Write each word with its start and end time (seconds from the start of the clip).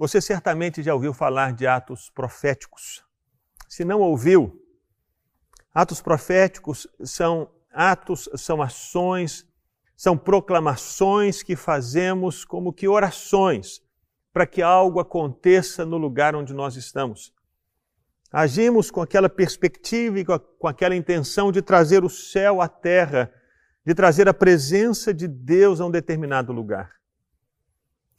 Você 0.00 0.18
certamente 0.18 0.82
já 0.82 0.94
ouviu 0.94 1.12
falar 1.12 1.52
de 1.52 1.66
atos 1.66 2.08
proféticos. 2.08 3.04
Se 3.68 3.84
não 3.84 4.00
ouviu, 4.00 4.58
atos 5.74 6.00
proféticos 6.00 6.86
são 7.04 7.50
atos, 7.70 8.26
são 8.34 8.62
ações, 8.62 9.46
são 9.94 10.16
proclamações 10.16 11.42
que 11.42 11.54
fazemos 11.54 12.46
como 12.46 12.72
que 12.72 12.88
orações 12.88 13.82
para 14.32 14.46
que 14.46 14.62
algo 14.62 15.00
aconteça 15.00 15.84
no 15.84 15.98
lugar 15.98 16.34
onde 16.34 16.54
nós 16.54 16.76
estamos. 16.76 17.34
Agimos 18.32 18.90
com 18.90 19.02
aquela 19.02 19.28
perspectiva 19.28 20.18
e 20.18 20.24
com 20.24 20.66
aquela 20.66 20.96
intenção 20.96 21.52
de 21.52 21.60
trazer 21.60 22.04
o 22.04 22.08
céu 22.08 22.62
à 22.62 22.68
terra, 22.68 23.30
de 23.84 23.94
trazer 23.94 24.30
a 24.30 24.32
presença 24.32 25.12
de 25.12 25.28
Deus 25.28 25.78
a 25.78 25.84
um 25.84 25.90
determinado 25.90 26.54
lugar. 26.54 26.99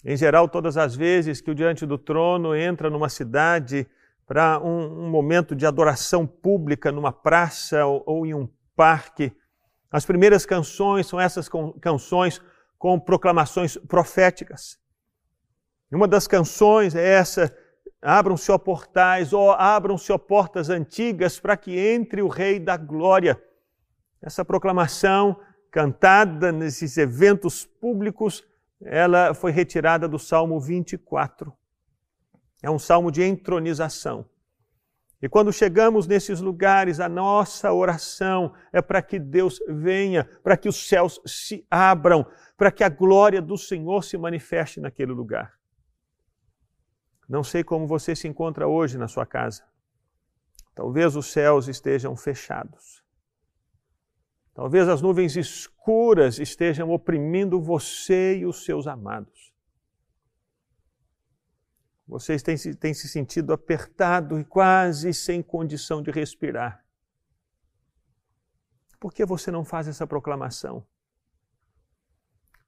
Em 0.04 0.18
geral, 0.18 0.48
todas 0.50 0.78
as 0.78 0.96
vezes 0.96 1.42
que 1.42 1.52
o 1.52 1.56
Diante 1.56 1.86
do 1.86 1.98
Trono 1.98 2.56
entra 2.56 2.90
numa 2.90 3.08
cidade 3.08 3.88
para 4.26 4.60
um, 4.60 5.06
um, 5.06 5.10
momento 5.10 5.56
de 5.56 5.66
adoração 5.66 6.26
pública 6.26 6.92
numa 6.92 7.12
praça 7.12 7.86
ou, 7.86 8.04
ou 8.06 8.26
em 8.26 8.34
um 8.34 8.50
parque, 8.76 9.32
as 9.92 10.06
primeiras 10.06 10.46
canções 10.46 11.06
são 11.06 11.20
essas 11.20 11.48
canções 11.80 12.42
com 12.80 13.00
proclamações 13.00 13.78
proféticas. 13.78 14.80
Uma 15.92 16.08
das 16.08 16.26
canções 16.28 16.96
é 16.96 17.06
essa: 17.06 17.56
Abram-se, 18.02 18.52
ó 18.52 18.58
portais, 18.58 19.34
ó 19.34 19.52
abram-se, 19.52 20.12
ó 20.12 20.18
portas 20.18 20.70
antigas, 20.70 21.40
para 21.40 21.56
que 21.56 21.78
entre 21.78 22.24
o 22.24 22.28
Rei 22.28 22.60
da 22.60 22.76
Glória. 22.76 23.40
Essa 24.20 24.44
proclamação 24.44 25.40
cantada 25.70 26.52
nesses 26.52 26.98
eventos 26.98 27.66
públicos 27.66 28.44
ela 28.84 29.34
foi 29.34 29.52
retirada 29.52 30.08
do 30.08 30.18
Salmo 30.18 30.60
24. 30.60 31.54
É 32.64 32.70
um 32.70 32.80
salmo 32.80 33.12
de 33.12 33.24
entronização. 33.24 34.30
E 35.22 35.30
quando 35.30 35.54
chegamos 35.54 36.08
nesses 36.08 36.42
lugares, 36.42 37.00
a 37.00 37.08
nossa 37.08 37.72
oração 37.72 38.54
é 38.74 38.82
para 38.82 39.02
que 39.04 39.20
Deus 39.20 39.60
venha, 39.68 40.26
para 40.44 40.58
que 40.58 40.68
os 40.68 40.88
céus 40.88 41.22
se 41.26 41.66
abram, 41.70 42.26
para 42.58 42.72
que 42.72 42.84
a 42.84 42.90
glória 42.90 43.40
do 43.40 43.56
Senhor 43.56 44.04
se 44.04 44.18
manifeste 44.18 44.80
naquele 44.80 45.12
lugar. 45.12 45.54
Não 47.30 47.44
sei 47.44 47.64
como 47.64 47.88
você 47.88 48.16
se 48.16 48.28
encontra 48.28 48.68
hoje 48.68 48.98
na 48.98 49.08
sua 49.08 49.26
casa. 49.26 49.64
Talvez 50.74 51.16
os 51.16 51.28
céus 51.28 51.68
estejam 51.68 52.16
fechados. 52.16 53.04
Talvez 54.54 54.88
as 54.90 55.02
nuvens 55.02 55.36
escuras 55.36 56.40
estejam 56.40 56.92
oprimindo 56.92 57.62
você 57.62 58.38
e 58.38 58.46
os 58.46 58.66
seus 58.66 58.86
amados. 58.86 59.52
Vocês 62.08 62.44
têm, 62.44 62.58
têm 62.76 62.94
se 62.94 63.08
sentido 63.08 63.54
apertado 63.54 64.38
e 64.38 64.44
quase 64.44 65.14
sem 65.14 65.42
condição 65.42 66.04
de 66.04 66.12
respirar. 66.12 66.84
Por 69.00 69.14
que 69.14 69.26
você 69.26 69.50
não 69.50 69.64
faz 69.64 69.88
essa 69.88 70.06
proclamação? 70.06 70.86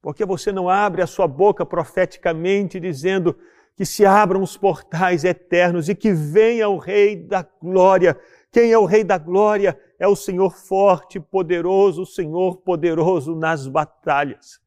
Por 0.02 0.16
que 0.16 0.26
você 0.26 0.52
não 0.52 0.68
abre 0.70 1.02
a 1.02 1.08
sua 1.08 1.28
boca 1.28 1.66
profeticamente 1.66 2.80
dizendo 2.80 3.38
que 3.76 3.86
se 3.86 4.06
abram 4.06 4.42
os 4.42 4.58
portais 4.58 5.24
eternos 5.24 5.90
e 5.90 5.96
que 5.96 6.12
venha 6.14 6.70
o 6.70 6.78
Rei 6.78 7.16
da 7.16 7.44
Glória? 7.44 8.20
Quem 8.52 8.72
é 8.72 8.78
o 8.78 8.86
Rei 8.86 9.04
da 9.04 9.18
Glória? 9.18 9.80
É 10.04 10.08
o 10.08 10.18
Senhor 10.18 10.54
forte, 10.54 11.18
poderoso, 11.18 12.02
o 12.02 12.06
Senhor 12.06 12.58
poderoso 12.58 13.34
nas 13.38 13.70
batalhas. 13.70 14.60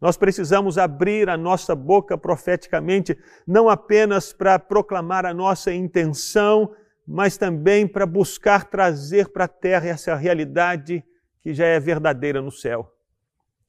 Nós 0.00 0.16
precisamos 0.16 0.78
abrir 0.78 1.28
a 1.28 1.36
nossa 1.36 1.74
boca 1.74 2.16
profeticamente, 2.16 3.18
não 3.44 3.68
apenas 3.68 4.32
para 4.32 4.56
proclamar 4.56 5.26
a 5.26 5.34
nossa 5.34 5.74
intenção, 5.74 6.72
mas 7.04 7.36
também 7.36 7.88
para 7.88 8.06
buscar 8.06 8.66
trazer 8.66 9.30
para 9.30 9.46
a 9.46 9.48
terra 9.48 9.88
essa 9.88 10.14
realidade 10.14 11.04
que 11.40 11.52
já 11.52 11.66
é 11.66 11.80
verdadeira 11.80 12.40
no 12.40 12.52
céu. 12.52 12.94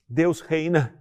Deus 0.08 0.42
reina 0.42 0.96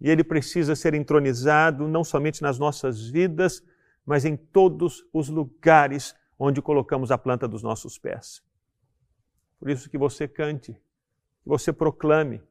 e 0.00 0.08
ele 0.08 0.22
precisa 0.22 0.76
ser 0.76 0.94
entronizado 0.94 1.88
não 1.88 2.04
somente 2.04 2.40
nas 2.42 2.60
nossas 2.60 3.08
vidas, 3.08 3.60
mas 4.06 4.24
em 4.24 4.36
todos 4.36 5.04
os 5.12 5.28
lugares 5.28 6.14
onde 6.38 6.62
colocamos 6.62 7.10
a 7.10 7.18
planta 7.18 7.48
dos 7.48 7.64
nossos 7.64 7.98
pés. 7.98 8.40
Por 9.64 9.70
isso 9.70 9.88
que 9.88 9.96
você 9.96 10.28
cante, 10.28 10.74
que 10.74 11.48
você 11.48 11.72
proclame. 11.72 12.42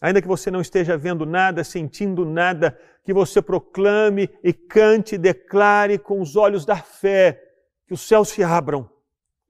Ainda 0.00 0.22
que 0.22 0.26
você 0.26 0.50
não 0.50 0.62
esteja 0.62 0.96
vendo 0.96 1.26
nada, 1.26 1.62
sentindo 1.62 2.24
nada, 2.24 2.80
que 3.04 3.12
você 3.12 3.42
proclame 3.42 4.30
e 4.42 4.54
cante, 4.54 5.18
declare 5.18 5.98
com 5.98 6.18
os 6.18 6.34
olhos 6.34 6.64
da 6.64 6.76
fé 6.78 7.46
que 7.86 7.92
os 7.92 8.00
céus 8.00 8.30
se 8.30 8.42
abram 8.42 8.90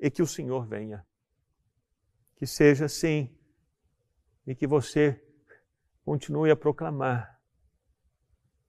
e 0.01 0.11
que 0.11 0.21
o 0.21 0.27
Senhor 0.27 0.67
venha. 0.67 1.07
Que 2.35 2.45
seja 2.45 2.87
assim 2.87 3.33
e 4.45 4.53
que 4.53 4.67
você 4.67 5.23
continue 6.05 6.51
a 6.51 6.57
proclamar 6.57 7.41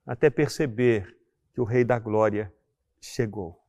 até 0.06 0.30
perceber 0.30 1.18
que 1.56 1.60
o 1.60 1.64
Rei 1.64 1.84
da 1.84 1.98
Glória 1.98 2.54
chegou. 3.02 3.67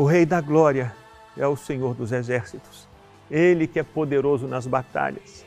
O 0.00 0.06
Rei 0.06 0.24
da 0.24 0.40
Glória 0.40 0.94
é 1.36 1.46
o 1.46 1.54
Senhor 1.54 1.94
dos 1.94 2.10
Exércitos. 2.10 2.88
Ele 3.30 3.66
que 3.66 3.78
é 3.78 3.82
poderoso 3.82 4.46
nas 4.46 4.66
batalhas. 4.66 5.44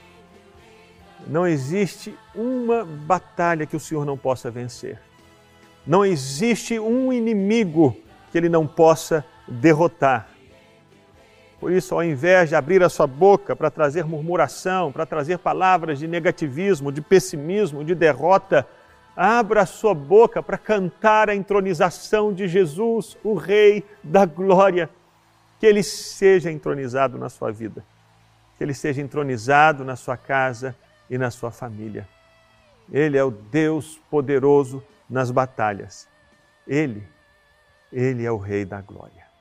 Não 1.26 1.48
existe 1.48 2.16
uma 2.36 2.86
batalha 2.86 3.66
que 3.66 3.76
o 3.76 3.80
Senhor 3.80 4.06
não 4.06 4.16
possa 4.16 4.52
vencer. 4.52 5.02
Não 5.88 6.06
existe 6.06 6.80
um 6.80 7.12
inimigo 7.12 7.98
que 8.32 8.38
ele 8.38 8.48
não 8.48 8.68
possa 8.68 9.26
derrotar. 9.48 10.28
Por 11.60 11.72
isso, 11.72 11.96
ao 11.96 12.04
invés 12.04 12.50
de 12.50 12.56
abrir 12.56 12.84
a 12.84 12.90
sua 12.90 13.08
boca 13.08 13.56
para 13.56 13.72
trazer 13.72 14.06
murmuração, 14.06 14.92
para 14.92 15.08
trazer 15.08 15.40
palavras 15.40 15.98
de 15.98 16.08
negativismo, 16.08 16.92
de 16.92 17.02
pessimismo, 17.02 17.84
de 17.84 17.96
derrota, 17.96 18.68
abra 19.16 19.66
sua 19.66 19.94
boca 19.94 20.42
para 20.42 20.58
cantar 20.58 21.30
a 21.30 21.36
entronização 21.36 22.34
de 22.34 22.48
Jesus, 22.48 23.18
o 23.24 23.34
Rei 23.34 23.84
da 24.04 24.26
Glória. 24.26 24.90
Que 25.60 25.66
ele 25.66 25.84
seja 25.84 26.52
entronizado 26.52 27.18
na 27.18 27.30
sua 27.30 27.52
vida, 27.52 27.86
que 28.58 28.64
ele 28.64 28.74
seja 28.74 29.02
entronizado 29.02 29.86
na 29.86 29.96
sua 29.96 30.18
casa 30.18 30.76
e 31.10 31.18
na 31.18 31.32
sua 31.32 31.52
família. 31.52 32.08
Ele 32.92 33.18
é 33.18 33.24
o 33.24 33.32
Deus 33.32 34.00
poderoso 34.10 34.84
nas 35.10 35.32
batalhas. 35.32 36.08
Ele, 36.68 37.04
ele 37.92 38.26
é 38.26 38.32
o 38.32 38.38
Rei 38.38 38.66
da 38.66 38.82
Glória. 38.82 39.33